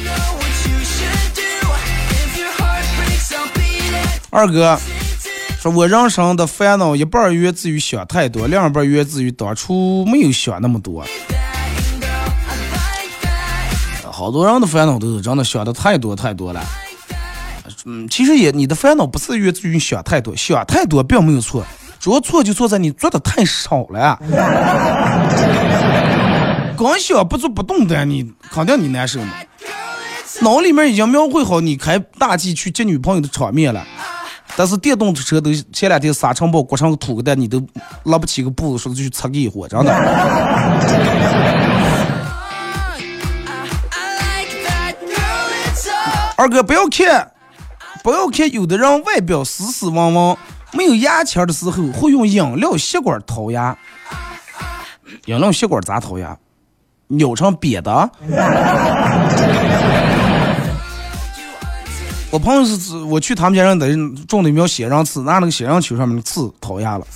[4.31, 4.77] 二哥
[5.63, 11.07] 说：“我人生的烦恼一半源自于想太多，另一半源自于当初没有想那么多。
[14.19, 16.61] 好多人的烦恼都是真的想的太多太多了。
[17.85, 21.65] 嗯，其实也你的烦恼不是源自于想太多，想太多并没有错，
[22.01, 24.19] 主要错就错在你做的太少了。
[26.77, 29.35] 光想不做不动的，你肯定你难受嘛。
[30.43, 33.87] 脑里面已经描绘好你开大 G 去接女朋友的场面了。”
[34.57, 37.65] 但是电动车都前两天沙尘暴裹上个土个蛋，你都
[38.03, 39.95] 拉不起个步子，说去擦个一火，真的。
[46.39, 47.33] 二哥不要看，
[48.05, 50.37] 不要看，有的人外表斯斯文文，
[50.73, 53.77] 没有牙签的时候会用饮料吸管掏牙。
[55.25, 56.39] 饮料吸管咋掏牙？
[57.09, 58.09] 扭成瘪的。
[62.31, 63.89] 我朋友是，我去他们家让的
[64.29, 67.07] 种的苗仙人刺，拿那个仙人球上面的刺掏牙了。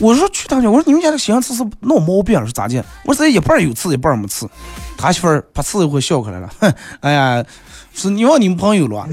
[0.00, 2.82] 我说去他家，我说你们家这仙人刺是闹毛病是咋的？
[3.04, 4.48] 我说一半有刺，一半没刺。
[4.96, 7.44] 他媳妇儿把刺一会笑开来了，哼，哎呀，
[7.92, 9.06] 是你忘你们朋友了。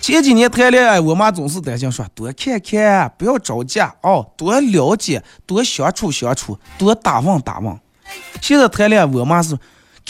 [0.00, 7.78] 前几年谈恋爱，我妈总是担心说多看看，不要着急哦，多了解，多相处相处，多打问打问。
[8.40, 9.58] 现在谈恋爱，我妈是。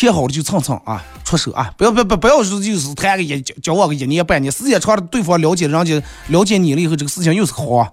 [0.01, 1.73] 看好了就蹭蹭啊，出手啊！
[1.77, 7.91] 不要不不不要说就是谈个一交往个一年半年，时间长了，对方了解人家了解你了以后，这个事情又是好啊。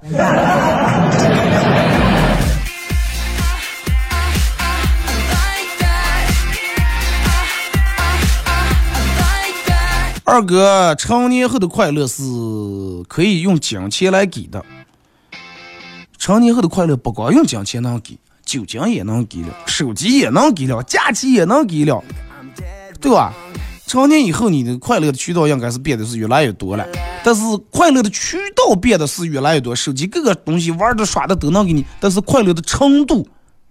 [10.23, 12.21] 二哥，成年后的快乐是
[13.07, 14.63] 可以用金钱来给的。
[16.19, 22.03] 成年后的快乐不光用金钱能给，酒精也能给了，手机也能给了，假期也能给了，
[23.01, 23.33] 对吧？
[23.87, 26.85] 成年以后，你的快乐的渠道应该是变得是越来越多了，
[27.23, 33.27] 但是快乐的渠道变得是越来越多，手机各个东西玩的耍的都能给你，但是快乐的程度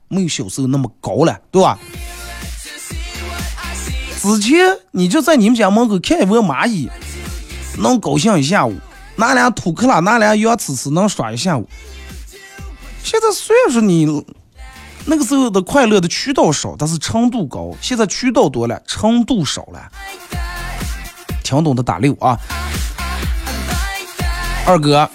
[0.09, 1.79] 没有小时候那么高了，对吧？
[4.21, 6.89] 之前你就在你们家门口看一窝蚂蚁，
[7.79, 8.73] 能高兴一下午；
[9.17, 11.69] 拿俩土克拉，拿俩羊呲呲，能耍一下午。
[13.03, 14.25] 现在虽然说你
[15.07, 17.71] 那个时候的快乐的渠道少，但是程度高。
[17.81, 19.91] 现在渠道多了，程度少了。
[21.43, 22.39] 听懂的打六啊！
[24.67, 25.09] 二哥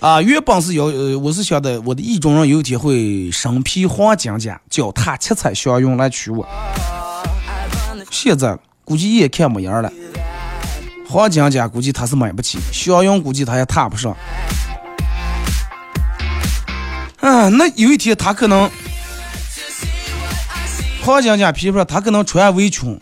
[0.00, 6.44] 啊，原本是要呃，我是想的，我的意中人有一天会身披黄金甲，脚踏七彩祥云来娶我。
[8.10, 9.92] 现在估计也看没样了，
[11.08, 14.16] 黄金甲估计他是买不起，祥云估计他也踏不上。
[17.20, 18.68] 啊，那有一天他可能
[21.08, 23.00] 黄金甲皮肤上，他可能穿围裙，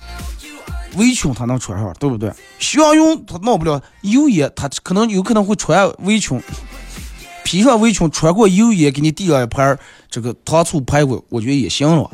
[0.97, 2.33] 围裙他能穿上，对不对？
[2.61, 6.41] 祥云他闹不了，油烟他可能有可能会穿围裙，
[7.43, 9.77] 披上围裙穿过油烟，给你递上一盘
[10.09, 12.09] 这个糖醋排骨，我觉得也行了。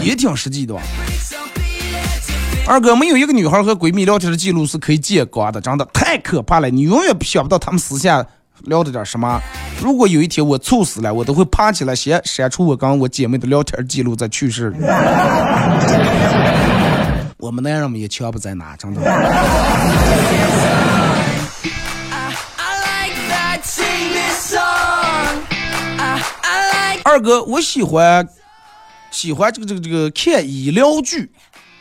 [0.00, 0.82] 也挺实际的吧。
[2.66, 6.68] 二哥，没有一个女孩和闺蜜聊天的记录是可以见光的，真的太可怕了。
[6.68, 8.26] 你永远想不到她们私下
[8.64, 9.40] 聊的点什么。
[9.80, 14.72] 如果有一天我猝死了，我都会爬起来先删除我跟我姐妹的聊天记录再去世。
[17.38, 19.00] 我们男人们也全不在哪，真的。
[27.04, 28.28] 二哥，我喜欢。
[29.12, 31.30] 喜欢这个这个这个看医疗剧，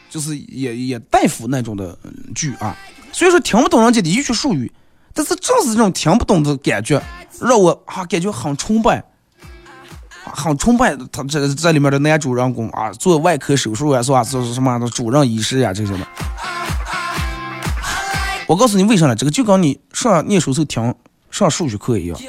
[0.10, 1.98] 就是也也大夫那种的
[2.34, 2.78] 剧啊。
[3.12, 4.72] 虽然说听不懂人家的医学术语，
[5.16, 7.02] 但是正是这种听不懂的感觉，
[7.42, 9.04] 让我啊感觉很崇拜，
[10.26, 14.22] 很崇拜他这这里面的男主人公啊，做外科手术啊，是吧？
[14.24, 16.06] 是什么的主任医师呀这些的。
[18.46, 19.16] 我告诉你为啥呢？
[19.16, 20.94] 这个就跟你上念书时候听
[21.32, 22.20] 上数学课一样，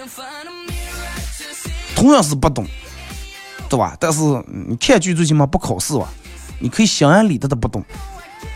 [1.95, 2.65] 同样是不懂。
[3.69, 3.97] 对吧？
[3.99, 6.09] 但是你看剧最起码不考试吧？
[6.61, 7.85] 你可以心安理得的不懂，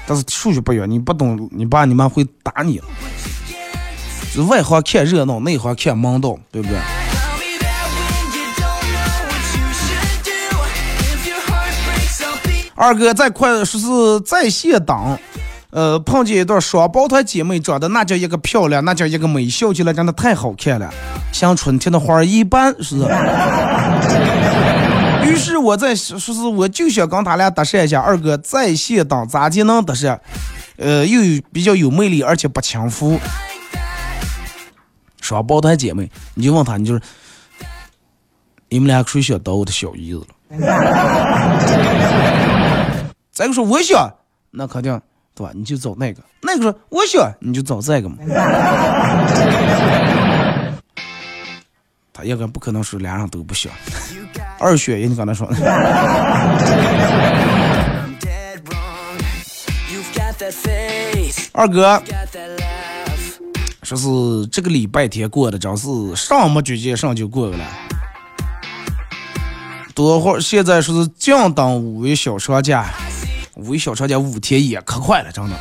[0.06, 2.80] 但是数学不一样，你不懂，你爸你妈会打你。
[4.48, 6.78] 外行看热闹，内行看门道，对不对？
[12.74, 15.18] 二哥在快说是在线等，
[15.68, 20.90] 呃，碰见一对双胞胎姐妹，长得那叫一个漂亮，那叫一个美，笑起来真的太好看了，
[21.30, 22.96] 像春天的花一般，是。
[25.22, 30.18] 于是我在说是我就想跟他俩搭讪一下，二哥在线等咋就能搭讪？
[30.78, 33.20] 呃，又有比较有魅力，而且不轻浮。
[35.30, 37.00] 双胞胎姐妹，你就问他，你就是
[38.68, 40.26] 你们俩谁想当我的小姨子了？
[43.30, 44.12] 再个说我想，
[44.50, 45.00] 那肯定
[45.32, 45.52] 对吧？
[45.54, 46.20] 你就找那个。
[46.42, 48.16] 那个说我想，你就找这个嘛。
[52.12, 53.72] 他应该不可能说俩人都不想。
[54.58, 55.54] 二选一，你刚才说的。
[61.52, 62.02] 二哥，
[63.96, 67.58] 说是这个礼拜天过的，真是上没举见上就过了。
[69.94, 72.88] 多会儿现在说是降档五一小长假，
[73.56, 75.56] 五一小长假五天也可快了，真的。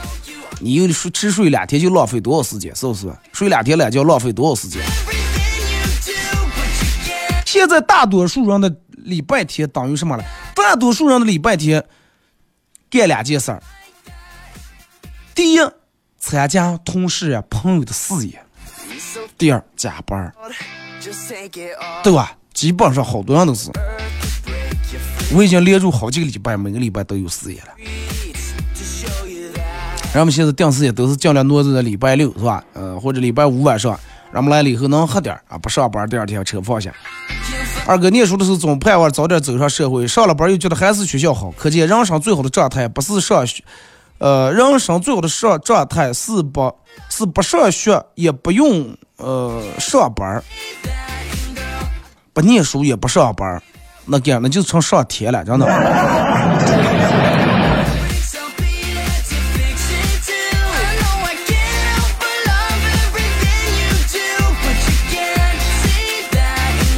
[0.59, 3.11] 你又睡只睡两天就浪费多少时间，是不是？
[3.34, 4.82] 睡两天懒觉浪费多少时间？
[7.45, 8.75] 现在大多数人的。
[9.05, 10.23] 礼拜天等于什么了？
[10.53, 11.84] 大多数人的礼拜天
[12.91, 13.63] 干两件事儿：
[15.34, 15.57] 第一，
[16.20, 18.34] 参加同事呀朋友的事业；
[19.38, 20.34] 第二，加班，
[22.03, 22.36] 对吧？
[22.53, 23.72] 基本上好多人都是。
[25.34, 27.67] 我已经连住好几个礼拜，每个礼拜都有事业了。
[30.13, 32.63] 咱们现在定时也都是尽量挪在礼拜六，是吧？
[32.74, 33.97] 呃，或者礼拜五晚上，
[34.34, 36.91] 咱们来了以后能喝点啊，不上班，第二天车放下。
[37.86, 41.51] 二哥念书的时候总盼望早点走上社会，上了班又觉得还是学校好。
[41.51, 43.63] 可见人生最好的状态不是上学，
[44.20, 46.76] 呃，人生最好的上状态是不，
[47.09, 50.43] 是不上学，也不用呃上班，
[52.34, 53.61] 不念书也不上班，
[54.05, 55.65] 那给，那就成上天了，真的。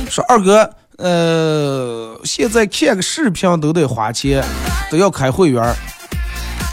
[0.09, 0.67] 说二哥，
[0.97, 4.43] 呃，现在看个视频都得花钱，
[4.89, 5.63] 都要开会员。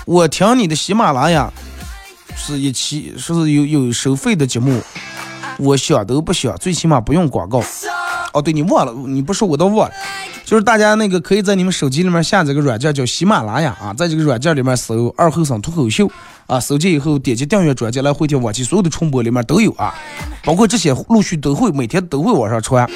[0.09, 1.53] 我听你的喜马拉雅
[2.35, 4.81] 是一期，是有有收费的节目，
[5.59, 7.63] 我想都不想，最起码不用广告。
[8.33, 9.95] 哦，对你忘了，你不说我都忘了。
[10.47, 16.11] 就是大家那个可以在你们手机里面下载个软件叫喜马拉雅啊，在这个软件里面搜“二后生脱口秀”
[16.49, 19.95] 啊，搜进以后点击订阅专辑来回听往期所有的重播里面都有啊，
[20.43, 22.91] 包括这些陆续都会每天都会往上传。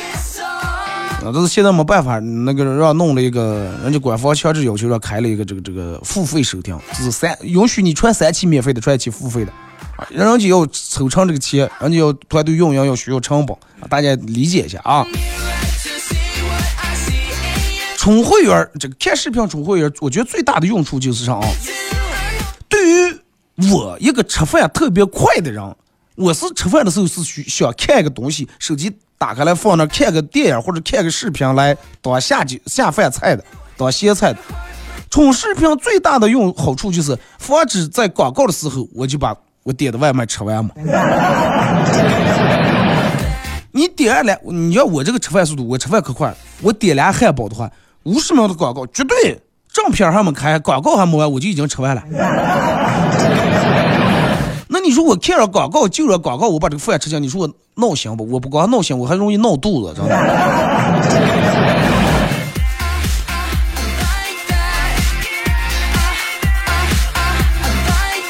[1.24, 9.52] 啊，但是现在没办法，那个让弄了一个，人家官方强制要求让开了一个这个这个付费收听，就是三允许你穿三期免费的，穿一期付费的，
[9.96, 15.06] 啊，人家要抽成这个钱，人家要团队运营要需要成本，啊大家理解一下啊。
[17.96, 21.48] 充会员儿，这个看视频充会员儿，我觉得最大的用处就是啥啊？
[22.68, 23.16] 对于
[23.70, 25.62] 我一个吃饭特别快的人，
[26.16, 28.90] 我是吃饭的时候是需想看一个东西，手机
[29.22, 33.44] 打开来放那看个电影或者看个视频来当下酒下饭菜的，
[33.76, 34.38] 当咸菜的。
[35.08, 40.72] 充视频最大的用好处就是防止在广告的时候我就把我点的外卖吃完嘛。
[43.70, 46.36] 你点二来，你要我这个吃饭速度，我吃饭可快了。
[46.60, 47.70] 我点俩汉堡的话，
[48.02, 49.40] 五十秒的广告绝对
[49.72, 52.02] 正片还没开，广告还没完，我就已经吃完了。
[54.72, 58.26] 那你说我看着广告就着广告，我把这个饭吃进，你说我闹心不？
[58.30, 60.16] 我不光闹心，我还容易闹肚子，真的。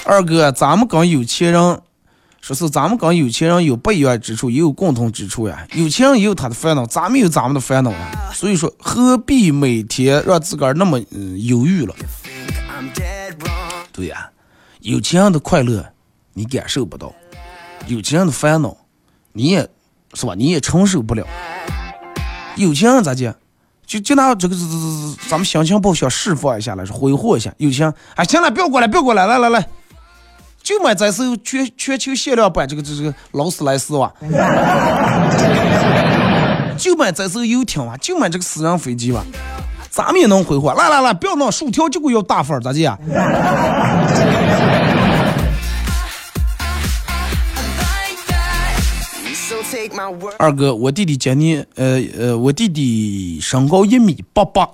[0.05, 1.81] 二哥，咱们跟有钱人，
[2.41, 5.65] 说是咱们跟有钱人有不一样之处，也有共同之处呀。
[5.75, 8.33] 有钱人也有他的烦恼，咱们有咱们的烦恼呀。
[8.35, 11.95] 所以说，何必每天让自个儿那么嗯忧郁了？
[13.93, 14.29] 对呀、
[14.81, 15.87] 有钱人的快乐
[16.35, 17.13] 你感受不到，
[17.87, 18.77] 有钱人的烦恼
[19.33, 19.69] 你也
[20.15, 20.35] 是吧？
[20.37, 21.27] 你也承受不了。
[22.57, 23.35] 有钱人咋讲？
[23.85, 27.53] 就就拿这个这这这咱们心情不好想释放一下来说，挥霍一下。
[27.59, 29.67] 有钱人，哎，行了，不要过来，不要过来，来来来，
[30.63, 34.11] 就买这艘全全球限量版这个这这个劳斯莱斯哇，
[36.79, 39.23] 就买这艘游艇哇，就买这个私人飞机哇，
[39.91, 40.73] 咱们也能挥霍。
[40.73, 43.13] 来来来，不要闹，薯条就给我要大份儿，咋讲？So
[50.39, 54.69] 二哥，我弟弟今年，呃呃，我弟弟身高一米八八，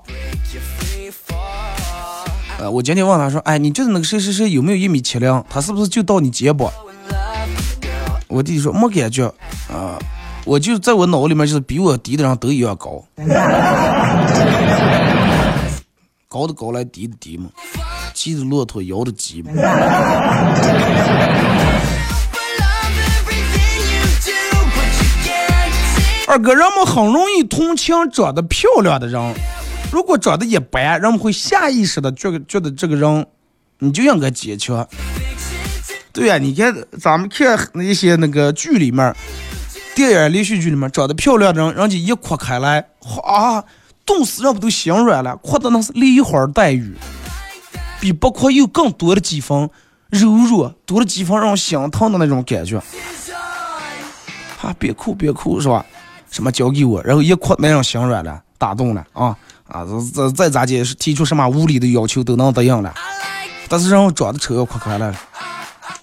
[2.59, 5.44] 呃，我今天问他说，哎，你就是那个谁谁谁有没有一米七零？
[5.49, 6.70] 他是不是就到你肩膀？
[8.26, 9.26] 我弟弟说没感觉，
[9.72, 9.99] 啊、
[10.44, 13.05] 我就在我脑里面就是比我低的人都一样高，
[16.28, 17.49] 高的高来低的低嘛，
[18.12, 19.53] 骑着骆驼摇着鸡嘛。
[26.28, 29.34] 二哥，人们很容易同情长得漂亮的人，
[29.90, 33.26] 如果长得一般，人们会下意识的觉得觉得这个人
[33.78, 34.86] 你就应该坚强。
[36.12, 39.16] 对呀、你看咱们看那些那个剧里面，
[39.94, 42.86] 电影连续剧里面长得漂亮的人，人家一哭开来，
[43.24, 43.64] 啊，
[44.04, 46.94] 冻死人不都心软了，哭的那是梨花带雨，
[48.02, 49.70] 比不哭有更多的几分
[50.10, 52.76] 柔弱，多了几分让人心疼的那种感觉。
[54.60, 55.86] 啊，别哭别哭是吧？
[56.30, 59.36] 什么交给我，然后一哭那样心软了，打动了啊
[59.68, 59.84] 啊！
[59.84, 62.94] 这这再咋解释，提出什么无理的要求都能答应了，
[63.68, 65.14] 但是让我长得丑要哭开了，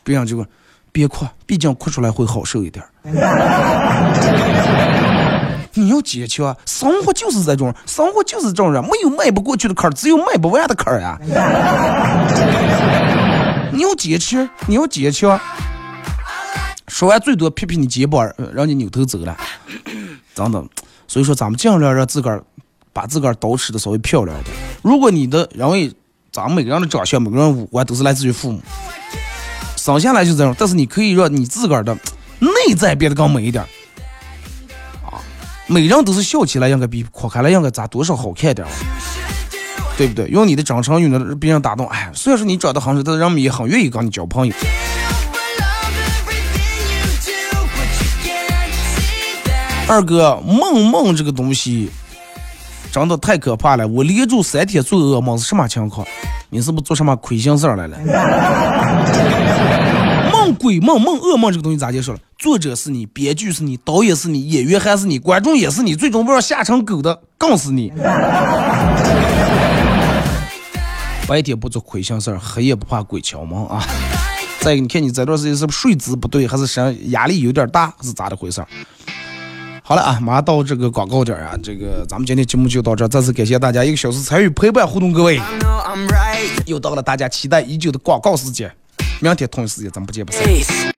[0.03, 0.45] 别人就说
[0.91, 2.84] 别哭，毕竟哭出来会好受一点。
[5.78, 11.19] 你要坚强，生活就是这种，生活就是这种人，没有迈不过去的坎儿，只有迈不完的坎儿呀。
[13.73, 15.38] 你要坚持，你要坚强。
[16.88, 19.36] 说完最多拍拍你肩膀，让你扭头走了，
[20.36, 20.64] 真的。
[21.08, 22.44] 所以说，咱们尽量让自个儿
[22.94, 24.56] 把自个儿捯饬的稍微漂亮一点。
[24.84, 25.92] 如果你的认为
[26.32, 28.62] 咱们每个人的长相、每个人五官都是来自于父母，
[29.78, 31.96] 生下来就这样，但是你可以让你自个儿的
[32.40, 33.64] 内在变得更美一点
[35.06, 35.22] 啊。
[35.68, 38.72] 每人都是笑起来应该比哭开来应该咋多少好看点儿，
[39.98, 40.28] 对不对？
[40.28, 41.88] 用你的真诚，用你的别人打动。
[41.88, 44.54] 哎，虽然说你长得很丑，但是人们也很愿意跟你交朋友。
[49.88, 51.92] 二哥，梦梦这个东西
[52.92, 56.08] 真的太可怕了，我连住三天做噩梦是什么情况？
[56.50, 57.96] 你是不是做什么亏心事儿来了？
[60.32, 62.20] 梦鬼梦梦噩梦这个东西咋结束了？
[62.40, 67.94] 作者是你，编剧是你，导演是你，演员还是你，观众也是你，最终不知道吓成狗的更是你。
[71.28, 73.84] 白天不做亏心事儿，黑夜不怕鬼敲门啊！
[74.62, 78.68] 再一个，你看你这段时间是不是睡姿不对，还是啥压力有点大，是咋的回事儿？
[79.88, 85.40] 好了啊，马上到这个广告点儿啊，这个咱们今天节目就到这儿，再次感谢大家一个小时参与陪伴互动，各位，
[86.66, 88.72] 又到了大家期待已久的广告时间，
[89.22, 90.92] 明天同一时间咱们不见不散。